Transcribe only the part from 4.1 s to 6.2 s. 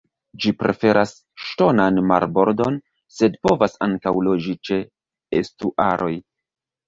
loĝi ĉe estuaroj.